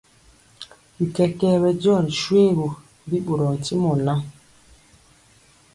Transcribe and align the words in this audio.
Bi 0.95 1.05
kɛkɛɛ 1.15 1.55
bɛdiɔ 1.63 1.95
ri 2.03 2.11
shoégu, 2.21 2.67
bi 3.09 3.17
ɓorɔɔ 3.25 3.51
ntimɔ 3.59 3.91
ŋan, 4.05 4.21